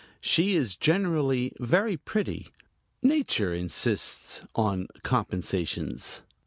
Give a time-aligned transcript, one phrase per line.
[0.19, 2.47] She is generally very pretty.
[3.03, 6.23] Nature insists upon compensations.